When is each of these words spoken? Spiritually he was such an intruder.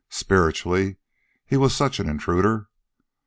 Spiritually 0.09 0.97
he 1.45 1.55
was 1.57 1.75
such 1.75 1.99
an 1.99 2.09
intruder. 2.09 2.69